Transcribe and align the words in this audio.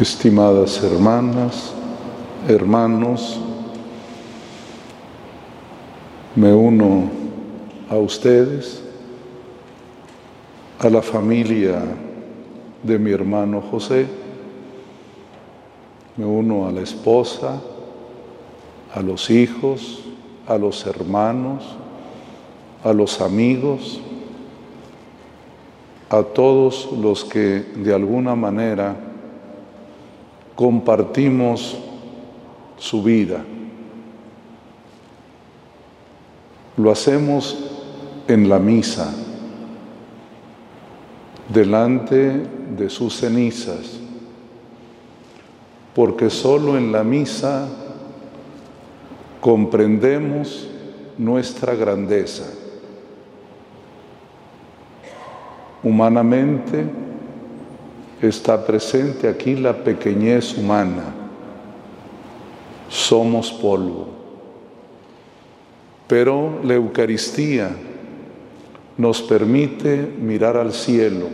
estimadas 0.00 0.82
hermanas, 0.82 1.72
hermanos, 2.48 3.40
me 6.34 6.52
uno 6.52 7.10
a 7.88 7.96
ustedes, 7.96 8.82
a 10.78 10.90
la 10.90 11.00
familia 11.00 11.82
de 12.82 12.98
mi 12.98 13.10
hermano 13.10 13.62
José, 13.62 14.06
me 16.16 16.26
uno 16.26 16.66
a 16.66 16.72
la 16.72 16.82
esposa, 16.82 17.60
a 18.94 19.00
los 19.00 19.30
hijos, 19.30 20.02
a 20.46 20.58
los 20.58 20.86
hermanos, 20.86 21.64
a 22.84 22.92
los 22.92 23.20
amigos, 23.20 24.00
a 26.10 26.22
todos 26.22 26.90
los 26.92 27.24
que 27.24 27.64
de 27.76 27.94
alguna 27.94 28.34
manera 28.34 29.05
compartimos 30.56 31.78
su 32.78 33.02
vida. 33.02 33.44
Lo 36.78 36.90
hacemos 36.90 37.56
en 38.26 38.48
la 38.48 38.58
misa, 38.58 39.14
delante 41.48 42.42
de 42.76 42.90
sus 42.90 43.16
cenizas, 43.16 44.00
porque 45.94 46.28
solo 46.30 46.76
en 46.76 46.90
la 46.90 47.04
misa 47.04 47.68
comprendemos 49.40 50.68
nuestra 51.18 51.74
grandeza. 51.74 52.44
Humanamente 55.82 57.05
está 58.22 58.66
presente 58.66 59.28
aquí 59.28 59.56
la 59.56 59.84
pequeñez 59.84 60.56
humana. 60.56 61.14
Somos 62.88 63.52
polvo. 63.52 64.08
Pero 66.06 66.60
la 66.62 66.74
Eucaristía 66.74 67.70
nos 68.96 69.20
permite 69.22 69.96
mirar 70.18 70.56
al 70.56 70.72
cielo, 70.72 71.28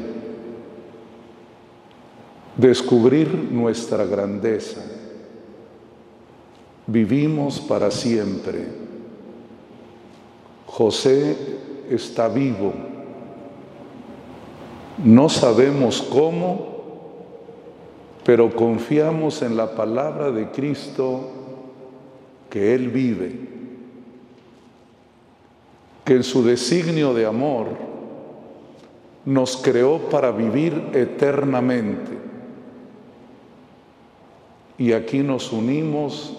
descubrir 2.57 3.29
nuestra 3.51 4.05
grandeza. 4.05 4.81
Vivimos 6.87 7.61
para 7.61 7.91
siempre. 7.91 8.67
José 10.67 11.37
está 11.91 12.29
vivo. 12.29 12.73
No 15.05 15.29
sabemos 15.29 16.03
cómo, 16.03 16.72
pero 18.25 18.55
confiamos 18.55 19.43
en 19.43 19.57
la 19.57 19.75
palabra 19.75 20.31
de 20.31 20.51
Cristo 20.51 21.31
que 22.49 22.75
Él 22.75 22.89
vive, 22.89 23.33
que 26.05 26.15
en 26.15 26.23
su 26.23 26.45
designio 26.45 27.15
de 27.15 27.27
amor 27.27 27.69
nos 29.25 29.57
creó 29.57 29.99
para 30.09 30.31
vivir 30.31 30.91
eternamente. 30.93 32.19
Y 34.79 34.93
aquí 34.93 35.19
nos 35.19 35.53
unimos 35.53 36.37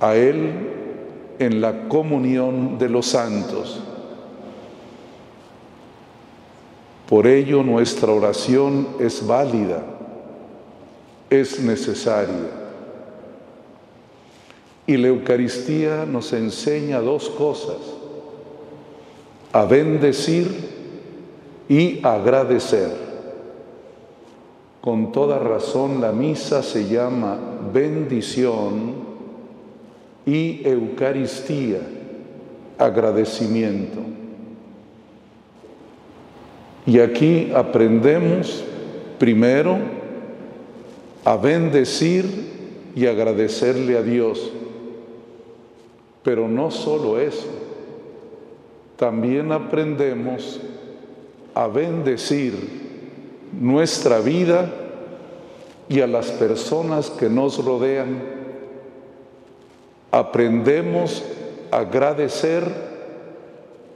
a 0.00 0.14
Él 0.14 0.50
en 1.38 1.60
la 1.60 1.88
comunión 1.88 2.78
de 2.78 2.88
los 2.88 3.06
santos. 3.06 3.80
Por 7.08 7.26
ello 7.26 7.62
nuestra 7.62 8.12
oración 8.12 8.88
es 9.00 9.26
válida 9.26 9.99
es 11.30 11.60
necesaria. 11.60 12.50
Y 14.86 14.96
la 14.96 15.08
Eucaristía 15.08 16.04
nos 16.04 16.32
enseña 16.32 17.00
dos 17.00 17.30
cosas, 17.30 17.76
a 19.52 19.64
bendecir 19.64 20.48
y 21.68 22.04
agradecer. 22.04 22.90
Con 24.80 25.12
toda 25.12 25.38
razón 25.38 26.00
la 26.00 26.10
misa 26.10 26.62
se 26.62 26.88
llama 26.88 27.38
bendición 27.72 28.94
y 30.26 30.66
Eucaristía, 30.66 31.80
agradecimiento. 32.78 34.00
Y 36.86 36.98
aquí 36.98 37.52
aprendemos 37.54 38.64
primero 39.18 39.99
a 41.24 41.36
bendecir 41.36 42.50
y 42.94 43.06
agradecerle 43.06 43.96
a 43.96 44.02
Dios. 44.02 44.50
Pero 46.22 46.48
no 46.48 46.70
solo 46.70 47.18
eso, 47.18 47.46
también 48.96 49.52
aprendemos 49.52 50.60
a 51.54 51.66
bendecir 51.66 52.54
nuestra 53.58 54.20
vida 54.20 54.70
y 55.88 56.00
a 56.00 56.06
las 56.06 56.30
personas 56.30 57.10
que 57.10 57.28
nos 57.28 57.64
rodean. 57.64 58.22
Aprendemos 60.10 61.24
a 61.70 61.78
agradecer 61.78 62.64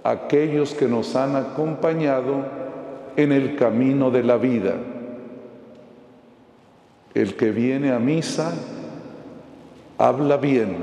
a 0.02 0.10
aquellos 0.10 0.74
que 0.74 0.86
nos 0.86 1.14
han 1.16 1.36
acompañado 1.36 2.44
en 3.16 3.32
el 3.32 3.56
camino 3.56 4.10
de 4.10 4.22
la 4.22 4.36
vida. 4.36 4.74
El 7.14 7.36
que 7.36 7.52
viene 7.52 7.92
a 7.92 8.00
misa 8.00 8.52
habla 9.98 10.36
bien, 10.36 10.76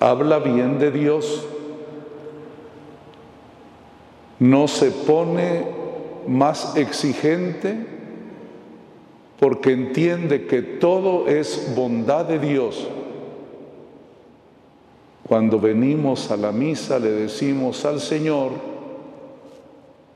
habla 0.00 0.40
bien 0.40 0.80
de 0.80 0.90
Dios, 0.90 1.46
no 4.40 4.66
se 4.66 4.90
pone 4.90 5.64
más 6.26 6.76
exigente 6.76 7.86
porque 9.38 9.72
entiende 9.72 10.46
que 10.46 10.62
todo 10.62 11.28
es 11.28 11.72
bondad 11.76 12.24
de 12.24 12.40
Dios. 12.40 12.88
Cuando 15.28 15.60
venimos 15.60 16.30
a 16.32 16.36
la 16.36 16.50
misa 16.50 16.98
le 16.98 17.10
decimos 17.10 17.84
al 17.84 18.00
Señor, 18.00 18.50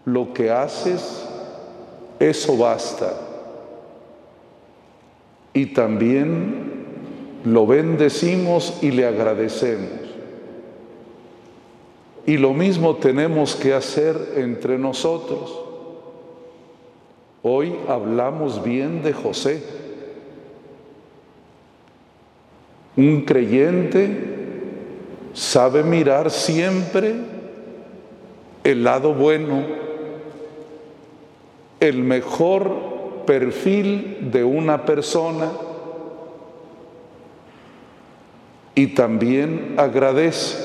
lo 0.04 0.32
que 0.32 0.50
haces, 0.50 1.24
eso 2.18 2.56
basta 2.56 3.25
y 5.56 5.64
también 5.64 6.84
lo 7.44 7.66
bendecimos 7.66 8.76
y 8.82 8.90
le 8.90 9.06
agradecemos. 9.06 9.88
Y 12.26 12.36
lo 12.36 12.52
mismo 12.52 12.96
tenemos 12.96 13.56
que 13.56 13.72
hacer 13.72 14.34
entre 14.36 14.76
nosotros. 14.76 15.58
Hoy 17.42 17.74
hablamos 17.88 18.62
bien 18.62 19.02
de 19.02 19.14
José. 19.14 19.62
Un 22.94 23.22
creyente 23.22 24.14
sabe 25.32 25.82
mirar 25.82 26.30
siempre 26.30 27.14
el 28.62 28.84
lado 28.84 29.14
bueno, 29.14 29.64
el 31.80 32.02
mejor 32.02 32.95
perfil 33.26 34.30
de 34.32 34.44
una 34.44 34.84
persona 34.84 35.50
y 38.74 38.88
también 38.88 39.74
agradece. 39.76 40.64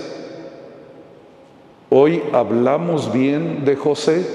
Hoy 1.89 2.21
hablamos 2.31 3.11
bien 3.11 3.65
de 3.65 3.75
José, 3.75 4.25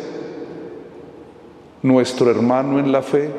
nuestro 1.83 2.31
hermano 2.31 2.79
en 2.79 2.93
la 2.93 3.03
fe. 3.03 3.31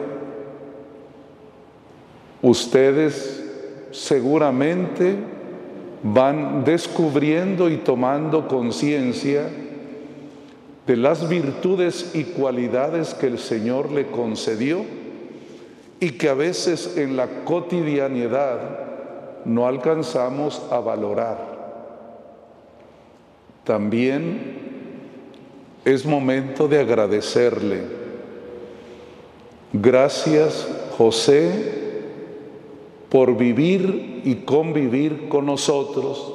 Ustedes 2.41 3.43
seguramente 3.91 5.15
van 6.03 6.63
descubriendo 6.63 7.69
y 7.69 7.77
tomando 7.77 8.47
conciencia 8.47 9.49
de 10.87 10.95
las 10.95 11.27
virtudes 11.27 12.11
y 12.13 12.23
cualidades 12.23 13.13
que 13.13 13.27
el 13.27 13.39
Señor 13.39 13.91
le 13.91 14.07
concedió 14.07 14.85
y 15.99 16.11
que 16.11 16.29
a 16.29 16.33
veces 16.33 16.95
en 16.95 17.17
la 17.17 17.43
cotidianidad 17.43 18.87
no 19.43 19.67
alcanzamos 19.67 20.61
a 20.71 20.79
valorar. 20.79 21.57
También 23.65 24.67
es 25.83 26.05
momento 26.05 26.69
de 26.69 26.79
agradecerle. 26.79 27.81
Gracias, 29.73 30.69
José, 30.97 32.01
por 33.09 33.35
vivir 33.35 34.21
y 34.23 34.35
convivir 34.35 35.27
con 35.27 35.47
nosotros. 35.47 36.33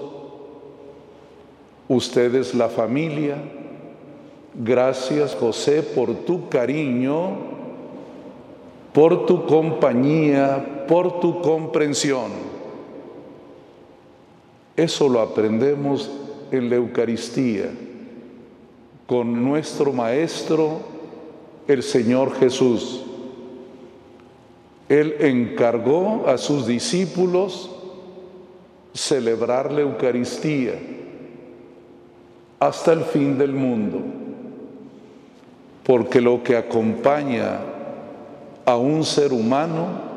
Ustedes 1.88 2.54
la 2.54 2.68
familia, 2.68 3.36
Gracias 4.54 5.34
José 5.34 5.82
por 5.82 6.14
tu 6.24 6.48
cariño 6.48 7.52
por 8.92 9.26
tu 9.26 9.46
compañía, 9.46 10.84
por 10.86 11.20
tu 11.20 11.40
comprensión. 11.40 12.30
Eso 14.76 15.08
lo 15.08 15.20
aprendemos 15.20 16.10
en 16.50 16.68
la 16.68 16.76
Eucaristía 16.76 17.70
con 19.06 19.42
nuestro 19.42 19.92
Maestro, 19.92 20.80
el 21.66 21.82
Señor 21.82 22.34
Jesús. 22.38 23.04
Él 24.88 25.16
encargó 25.20 26.26
a 26.26 26.36
sus 26.36 26.66
discípulos 26.66 27.70
celebrar 28.92 29.72
la 29.72 29.80
Eucaristía 29.80 30.74
hasta 32.60 32.92
el 32.92 33.02
fin 33.02 33.38
del 33.38 33.52
mundo, 33.52 34.00
porque 35.84 36.20
lo 36.20 36.42
que 36.42 36.56
acompaña 36.56 37.58
a 38.64 38.76
un 38.76 39.04
ser 39.04 39.32
humano 39.32 40.12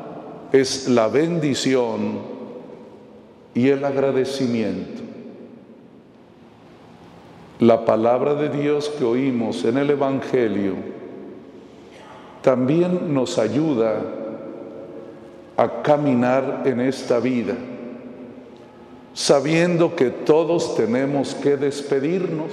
es 0.52 0.88
la 0.88 1.08
bendición 1.08 2.18
y 3.54 3.68
el 3.68 3.84
agradecimiento. 3.84 5.02
La 7.58 7.84
palabra 7.84 8.34
de 8.34 8.50
Dios 8.50 8.90
que 8.90 9.04
oímos 9.04 9.64
en 9.64 9.78
el 9.78 9.90
Evangelio 9.90 10.74
también 12.42 13.12
nos 13.12 13.38
ayuda 13.38 14.02
a 15.56 15.82
caminar 15.82 16.62
en 16.66 16.80
esta 16.80 17.18
vida, 17.18 17.54
sabiendo 19.14 19.96
que 19.96 20.10
todos 20.10 20.76
tenemos 20.76 21.34
que 21.34 21.56
despedirnos. 21.56 22.52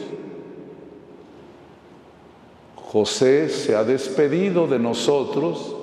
José 2.94 3.50
se 3.50 3.76
ha 3.76 3.84
despedido 3.84 4.68
de 4.68 4.78
nosotros, 4.78 5.76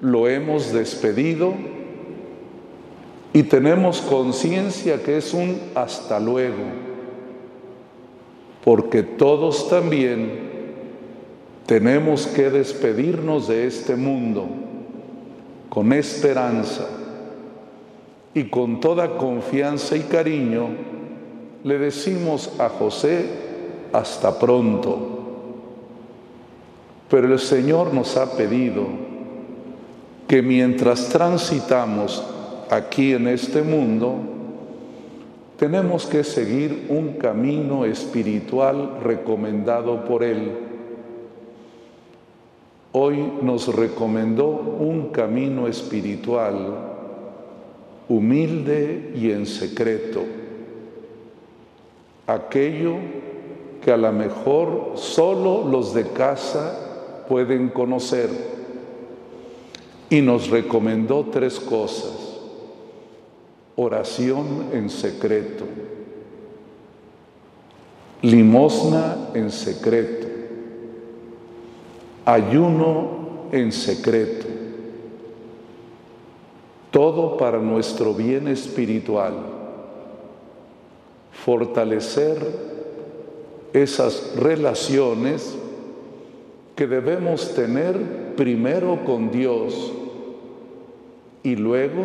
lo 0.00 0.28
hemos 0.28 0.72
despedido 0.72 1.54
y 3.32 3.42
tenemos 3.42 4.00
conciencia 4.02 5.02
que 5.02 5.16
es 5.16 5.34
un 5.34 5.60
hasta 5.74 6.20
luego, 6.20 6.62
porque 8.64 9.02
todos 9.02 9.68
también 9.68 10.38
tenemos 11.66 12.28
que 12.28 12.48
despedirnos 12.48 13.48
de 13.48 13.66
este 13.66 13.96
mundo 13.96 14.46
con 15.68 15.92
esperanza 15.92 16.86
y 18.34 18.44
con 18.44 18.78
toda 18.78 19.16
confianza 19.16 19.96
y 19.96 20.02
cariño, 20.02 20.68
le 21.64 21.76
decimos 21.76 22.52
a 22.60 22.68
José, 22.68 23.26
hasta 23.92 24.38
pronto. 24.38 25.17
Pero 27.10 27.32
el 27.32 27.38
Señor 27.38 27.94
nos 27.94 28.16
ha 28.16 28.36
pedido 28.36 28.86
que 30.26 30.42
mientras 30.42 31.08
transitamos 31.08 32.22
aquí 32.70 33.14
en 33.14 33.28
este 33.28 33.62
mundo, 33.62 34.16
tenemos 35.58 36.06
que 36.06 36.22
seguir 36.22 36.86
un 36.90 37.14
camino 37.14 37.86
espiritual 37.86 38.98
recomendado 39.02 40.04
por 40.04 40.22
Él. 40.22 40.52
Hoy 42.92 43.32
nos 43.42 43.74
recomendó 43.74 44.48
un 44.48 45.08
camino 45.08 45.66
espiritual 45.66 46.88
humilde 48.08 49.12
y 49.14 49.30
en 49.30 49.46
secreto, 49.46 50.24
aquello 52.26 52.96
que 53.82 53.92
a 53.92 53.96
lo 53.96 54.12
mejor 54.12 54.92
solo 54.96 55.66
los 55.68 55.94
de 55.94 56.08
casa 56.08 56.87
pueden 57.28 57.68
conocer. 57.68 58.28
Y 60.10 60.20
nos 60.20 60.48
recomendó 60.48 61.26
tres 61.30 61.60
cosas. 61.60 62.12
Oración 63.76 64.70
en 64.72 64.90
secreto, 64.90 65.64
limosna 68.22 69.28
en 69.34 69.50
secreto 69.52 70.28
ayuno 72.28 73.48
en 73.52 73.72
secreto, 73.72 74.46
todo 76.90 77.38
para 77.38 77.58
nuestro 77.58 78.12
bien 78.12 78.48
espiritual, 78.48 79.32
fortalecer 81.32 82.36
esas 83.72 84.34
relaciones 84.36 85.56
que 86.78 86.86
debemos 86.86 87.56
tener 87.56 88.36
primero 88.36 89.04
con 89.04 89.32
Dios 89.32 89.92
y 91.42 91.56
luego 91.56 92.04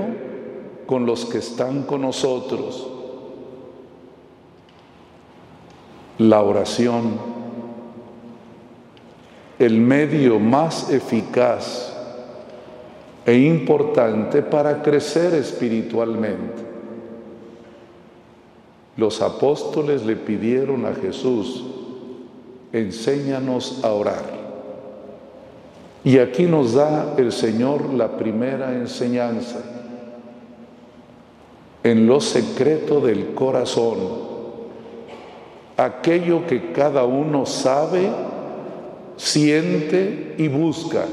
con 0.88 1.06
los 1.06 1.25
que 1.25 1.38
están 1.38 1.84
con 1.84 2.02
nosotros. 2.02 2.90
La 6.18 6.42
oración 6.42 7.20
el 9.60 9.78
medio 9.78 10.40
más 10.40 10.90
eficaz 10.90 11.96
e 13.28 13.38
importante 13.38 14.42
para 14.42 14.81
crecer 14.81 15.36
espiritualmente. 15.36 16.64
Los 18.98 19.22
apóstoles 19.22 20.04
le 20.04 20.16
pidieron 20.16 20.88
a 20.88 20.96
Jesús, 20.96 21.64
enséñanos 22.72 23.84
a 23.84 23.92
orar. 23.92 24.43
Y 26.03 26.17
aquí 26.17 26.44
nos 26.44 26.73
da 26.73 27.15
el 27.17 27.31
Señor 27.31 27.94
la 27.94 28.17
primera 28.17 28.73
enseñanza. 28.73 29.59
En 31.83 32.07
lo 32.07 32.19
secreto 32.19 33.00
del 33.00 33.33
corazón, 33.33 33.97
aquello 35.77 36.45
que 36.45 36.71
cada 36.71 37.05
uno 37.05 37.45
sabe 37.45 38.09
siente 39.15 40.35
y 40.38 40.47
busca 40.47 41.05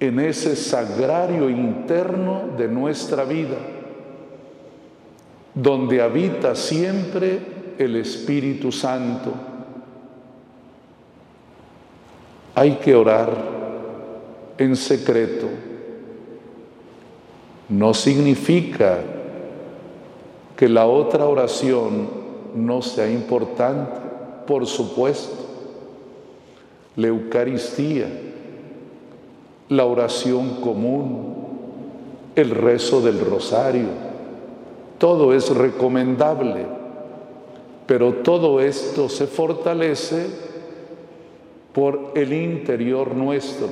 en 0.00 0.20
ese 0.20 0.54
sagrario 0.54 1.50
interno 1.50 2.50
de 2.56 2.68
nuestra 2.68 3.24
vida, 3.24 3.56
donde 5.54 6.00
habita 6.00 6.54
siempre 6.54 7.40
el 7.78 7.96
Espíritu 7.96 8.70
Santo. 8.70 9.47
Hay 12.58 12.72
que 12.82 12.92
orar 12.92 13.30
en 14.58 14.74
secreto. 14.74 15.46
No 17.68 17.94
significa 17.94 18.98
que 20.56 20.68
la 20.68 20.84
otra 20.86 21.26
oración 21.26 22.08
no 22.56 22.82
sea 22.82 23.08
importante, 23.08 24.00
por 24.44 24.66
supuesto 24.66 25.44
la 26.96 27.06
Eucaristía, 27.06 28.08
la 29.68 29.84
oración 29.84 30.60
común, 30.60 31.36
el 32.34 32.50
rezo 32.50 33.00
del 33.00 33.20
rosario. 33.20 33.86
Todo 34.98 35.32
es 35.32 35.48
recomendable, 35.54 36.66
pero 37.86 38.14
todo 38.14 38.60
esto 38.60 39.08
se 39.08 39.28
fortalece 39.28 40.47
por 41.78 42.10
el 42.16 42.32
interior 42.32 43.14
nuestro, 43.14 43.68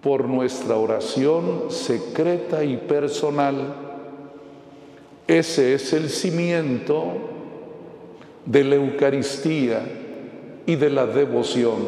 por 0.00 0.28
nuestra 0.28 0.76
oración 0.76 1.64
secreta 1.70 2.62
y 2.62 2.76
personal. 2.76 3.74
Ese 5.26 5.74
es 5.74 5.92
el 5.92 6.08
cimiento 6.08 7.14
de 8.46 8.62
la 8.62 8.76
Eucaristía 8.76 9.82
y 10.64 10.76
de 10.76 10.88
la 10.88 11.04
devoción. 11.04 11.78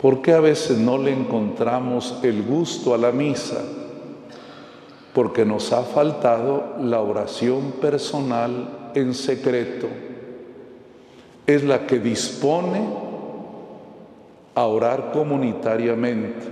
¿Por 0.00 0.22
qué 0.22 0.32
a 0.32 0.40
veces 0.40 0.78
no 0.78 0.96
le 0.96 1.12
encontramos 1.12 2.20
el 2.22 2.44
gusto 2.44 2.94
a 2.94 2.96
la 2.96 3.12
misa? 3.12 3.62
Porque 5.12 5.44
nos 5.44 5.70
ha 5.74 5.82
faltado 5.82 6.76
la 6.80 7.02
oración 7.02 7.72
personal 7.72 8.90
en 8.94 9.12
secreto. 9.12 9.86
Es 11.46 11.62
la 11.64 11.86
que 11.86 11.98
dispone 11.98 12.80
a 14.54 14.64
orar 14.66 15.12
comunitariamente. 15.12 16.46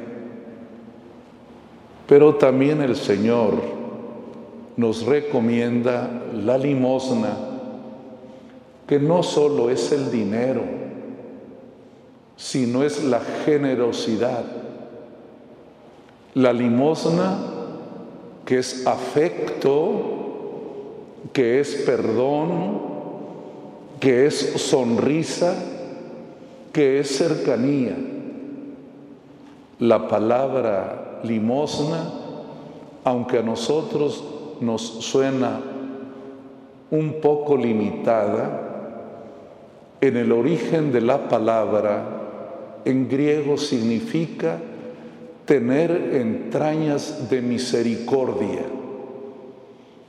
Pero 2.06 2.34
también 2.34 2.82
el 2.82 2.96
Señor 2.96 3.54
nos 4.76 5.06
recomienda 5.06 6.22
la 6.32 6.58
limosna 6.58 7.36
que 8.86 8.98
no 8.98 9.22
solo 9.22 9.70
es 9.70 9.92
el 9.92 10.10
dinero, 10.10 10.62
sino 12.36 12.82
es 12.82 13.02
la 13.04 13.20
generosidad. 13.20 14.44
La 16.34 16.52
limosna, 16.52 17.38
que 18.44 18.58
es 18.58 18.86
afecto, 18.86 20.02
que 21.32 21.60
es 21.60 21.74
perdón, 21.86 22.93
que 24.04 24.26
es 24.26 24.34
sonrisa, 24.34 25.54
que 26.74 27.00
es 27.00 27.16
cercanía. 27.16 27.96
la 29.78 30.08
palabra 30.08 31.20
limosna, 31.24 32.12
aunque 33.02 33.38
a 33.38 33.42
nosotros 33.42 34.22
nos 34.60 34.82
suena 34.82 35.58
un 36.90 37.14
poco 37.22 37.56
limitada, 37.56 38.60
en 40.02 40.18
el 40.18 40.32
origen 40.32 40.92
de 40.92 41.00
la 41.00 41.26
palabra 41.26 42.82
en 42.84 43.08
griego 43.08 43.56
significa 43.56 44.58
tener 45.46 45.90
entrañas 46.12 47.30
de 47.30 47.40
misericordia, 47.40 48.66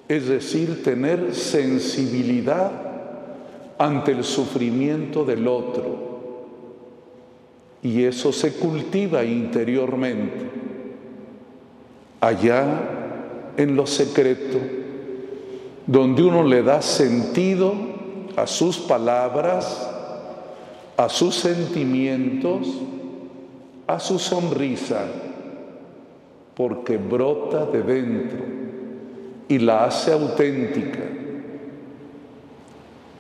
es 0.10 0.28
decir, 0.28 0.84
tener 0.84 1.34
sensibilidad 1.34 2.85
ante 3.77 4.12
el 4.12 4.24
sufrimiento 4.24 5.25
del 5.25 5.48
otro. 5.48 6.05
Y 7.82 8.03
eso 8.03 8.32
se 8.32 8.53
cultiva 8.53 9.24
interiormente, 9.24 10.50
allá 12.20 12.65
en 13.58 13.75
lo 13.75 13.86
secreto, 13.86 14.58
donde 15.86 16.24
uno 16.24 16.44
le 16.44 16.63
da 16.63 16.82
sentido 16.82 17.74
a 18.36 18.48
sus 18.48 18.79
palabras, 18.79 19.88
a 20.98 21.10
sus 21.10 21.36
sentimientos, 21.36 22.67
a 23.88 24.00
su 24.00 24.17
sonrisa, 24.17 25.05
porque 26.55 26.98
brota 26.98 27.65
de 27.65 27.84
dentro 27.84 28.39
y 29.48 29.60
la 29.60 29.86
hace 29.86 30.12
auténtica. 30.12 31.15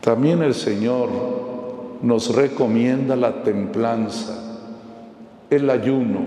También 0.05 0.43
el 0.43 0.53
Señor 0.53 1.09
nos 2.03 2.35
recomienda 2.35 3.15
la 3.15 3.41
templanza, 3.41 4.59
el 5.49 5.67
ayuno, 5.67 6.19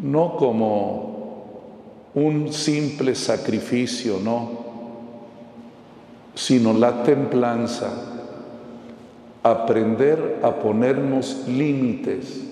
no 0.00 0.34
como 0.38 2.14
un 2.14 2.54
simple 2.54 3.14
sacrificio, 3.14 4.16
no, 4.18 4.48
sino 6.34 6.72
la 6.72 7.02
templanza, 7.02 7.90
aprender 9.42 10.40
a 10.42 10.54
ponernos 10.54 11.44
límites 11.48 12.46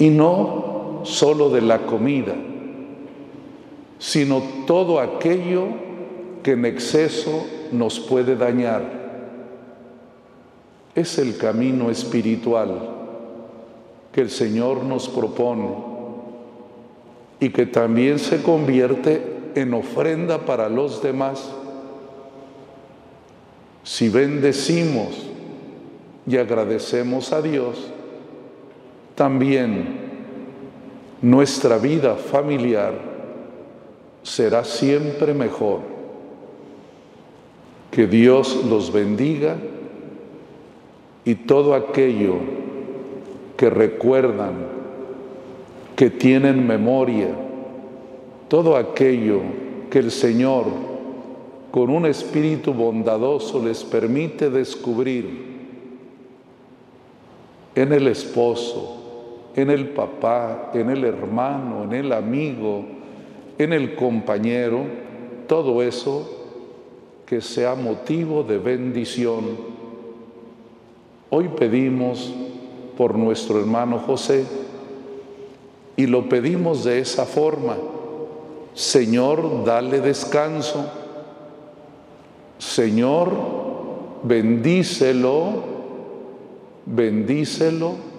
y 0.00 0.08
no 0.08 1.02
solo 1.04 1.50
de 1.50 1.60
la 1.60 1.86
comida, 1.86 2.34
sino 4.00 4.42
todo 4.66 4.98
aquello 4.98 5.66
que 6.42 6.50
en 6.50 6.64
exceso 6.64 7.46
nos 7.72 8.00
puede 8.00 8.36
dañar. 8.36 8.82
Es 10.94 11.18
el 11.18 11.36
camino 11.36 11.90
espiritual 11.90 12.96
que 14.12 14.22
el 14.22 14.30
Señor 14.30 14.82
nos 14.82 15.08
propone 15.08 15.68
y 17.38 17.50
que 17.50 17.66
también 17.66 18.18
se 18.18 18.42
convierte 18.42 19.50
en 19.54 19.74
ofrenda 19.74 20.38
para 20.38 20.68
los 20.68 21.02
demás. 21.02 21.50
Si 23.84 24.08
bendecimos 24.08 25.26
y 26.26 26.36
agradecemos 26.36 27.32
a 27.32 27.42
Dios, 27.42 27.90
también 29.14 30.00
nuestra 31.22 31.78
vida 31.78 32.16
familiar 32.16 32.94
será 34.22 34.64
siempre 34.64 35.32
mejor. 35.34 35.95
Que 37.90 38.06
Dios 38.06 38.64
los 38.68 38.92
bendiga 38.92 39.56
y 41.24 41.34
todo 41.34 41.74
aquello 41.74 42.36
que 43.56 43.70
recuerdan, 43.70 44.54
que 45.96 46.10
tienen 46.10 46.66
memoria, 46.66 47.28
todo 48.48 48.76
aquello 48.76 49.40
que 49.90 49.98
el 49.98 50.10
Señor 50.10 50.66
con 51.70 51.90
un 51.90 52.06
espíritu 52.06 52.72
bondadoso 52.72 53.62
les 53.62 53.82
permite 53.84 54.50
descubrir 54.50 55.56
en 57.74 57.92
el 57.92 58.08
esposo, 58.08 59.50
en 59.54 59.70
el 59.70 59.88
papá, 59.90 60.70
en 60.74 60.90
el 60.90 61.04
hermano, 61.04 61.84
en 61.84 61.92
el 61.92 62.12
amigo, 62.12 62.84
en 63.58 63.72
el 63.72 63.94
compañero, 63.94 64.84
todo 65.46 65.82
eso 65.82 66.35
que 67.26 67.40
sea 67.40 67.74
motivo 67.74 68.42
de 68.42 68.58
bendición. 68.58 69.44
Hoy 71.28 71.48
pedimos 71.48 72.32
por 72.96 73.16
nuestro 73.16 73.58
hermano 73.58 73.98
José 73.98 74.44
y 75.96 76.06
lo 76.06 76.28
pedimos 76.28 76.84
de 76.84 77.00
esa 77.00 77.26
forma. 77.26 77.76
Señor, 78.74 79.64
dale 79.64 80.00
descanso. 80.00 80.86
Señor, 82.58 83.32
bendícelo, 84.22 85.64
bendícelo 86.86 88.16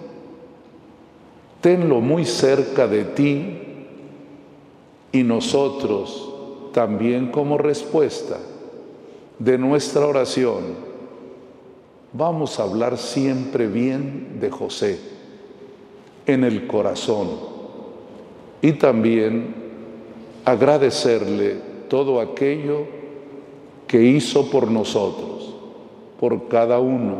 tenlo 1.60 2.00
muy 2.00 2.24
cerca 2.24 2.86
de 2.86 3.04
ti 3.04 3.58
y 5.12 5.22
nosotros 5.22 6.32
también 6.72 7.30
como 7.30 7.58
respuesta 7.58 8.38
de 9.38 9.58
nuestra 9.58 10.06
oración 10.06 10.88
vamos 12.12 12.58
a 12.58 12.64
hablar 12.64 12.98
siempre 12.98 13.66
bien 13.66 14.38
de 14.40 14.50
José 14.50 14.98
en 16.26 16.44
el 16.44 16.66
corazón 16.66 17.28
y 18.60 18.72
también 18.72 19.54
agradecerle 20.44 21.56
todo 21.88 22.20
aquello 22.20 22.86
que 23.86 24.02
hizo 24.02 24.50
por 24.50 24.70
nosotros, 24.70 25.54
por 26.18 26.48
cada 26.48 26.78
uno, 26.80 27.16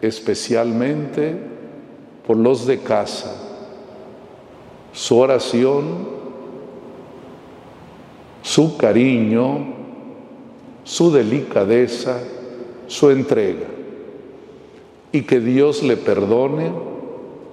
especialmente 0.00 1.36
por 2.26 2.36
los 2.36 2.66
de 2.66 2.78
casa. 2.78 3.36
Su 4.92 5.18
oración, 5.18 6.08
su 8.42 8.76
cariño, 8.76 9.81
su 10.92 11.10
delicadeza, 11.10 12.20
su 12.86 13.08
entrega. 13.08 13.66
Y 15.10 15.22
que 15.22 15.40
Dios 15.40 15.82
le 15.82 15.96
perdone 15.96 16.70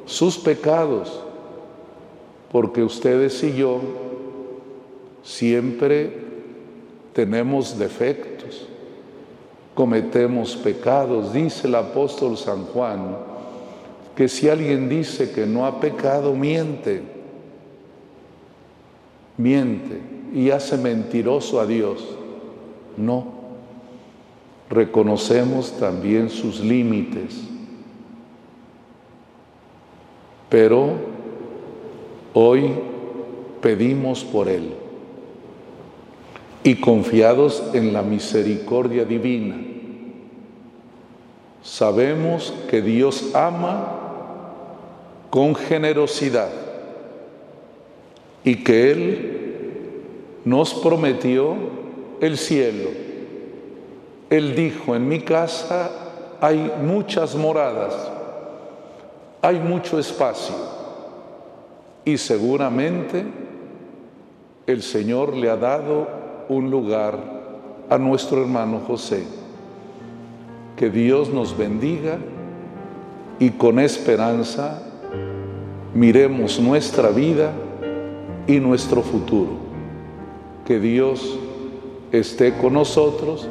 sus 0.06 0.38
pecados, 0.38 1.22
porque 2.52 2.84
ustedes 2.84 3.42
y 3.46 3.56
yo 3.56 3.80
siempre 5.24 6.18
tenemos 7.14 7.80
defectos, 7.80 8.68
cometemos 9.74 10.58
pecados, 10.58 11.32
dice 11.32 11.70
el 11.70 11.76
apóstol 11.76 12.36
San 12.36 12.66
Juan 12.66 13.16
que 14.18 14.28
si 14.28 14.50
alguien 14.50 14.90
dice 14.90 15.32
que 15.32 15.46
no 15.46 15.66
ha 15.66 15.80
pecado, 15.80 16.36
miente, 16.36 17.04
miente 19.38 19.98
y 20.34 20.50
hace 20.50 20.76
mentiroso 20.76 21.62
a 21.62 21.66
Dios. 21.66 22.19
No, 23.00 23.24
reconocemos 24.70 25.72
también 25.80 26.30
sus 26.30 26.60
límites, 26.60 27.46
pero 30.50 30.96
hoy 32.34 32.72
pedimos 33.62 34.26
por 34.26 34.50
Él 34.50 34.74
y 36.62 36.76
confiados 36.76 37.64
en 37.74 37.94
la 37.94 38.02
misericordia 38.02 39.06
divina. 39.06 39.56
Sabemos 41.64 42.54
que 42.70 42.82
Dios 42.82 43.34
ama 43.34 43.96
con 45.30 45.56
generosidad 45.56 46.50
y 48.44 48.58
que 48.58 48.92
Él 48.92 49.40
nos 50.44 50.74
prometió 50.74 51.79
el 52.22 52.38
cielo. 52.38 52.90
Él 54.30 54.56
dijo, 54.56 54.96
en 54.96 55.08
mi 55.08 55.22
casa 55.22 55.90
hay 56.42 56.72
muchas 56.82 57.36
moradas, 57.36 57.96
hay 59.42 59.60
mucho 59.60 60.00
espacio 60.00 60.56
y 62.06 62.18
seguramente 62.18 63.26
el 64.68 64.82
Señor 64.84 65.36
le 65.36 65.50
ha 65.50 65.58
dado 65.58 66.08
un 66.48 66.70
lugar 66.70 67.18
a 67.90 67.98
nuestro 67.98 68.42
hermano 68.42 68.82
José. 68.86 69.24
Que 70.78 70.90
Dios 70.90 71.30
nos 71.30 71.58
bendiga 71.58 72.20
y 73.40 73.50
con 73.52 73.80
esperanza 73.80 74.82
miremos 75.94 76.60
nuestra 76.60 77.10
vida 77.10 77.52
y 78.48 78.60
nuestro 78.60 79.02
futuro. 79.02 79.52
Que 80.66 80.80
Dios 80.80 81.38
esté 82.12 82.54
con 82.54 82.74
nosotros 82.74 83.48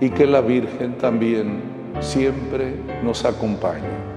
y 0.00 0.10
que 0.10 0.26
la 0.26 0.40
Virgen 0.40 0.98
también 0.98 1.62
siempre 2.00 2.74
nos 3.02 3.24
acompañe. 3.24 4.15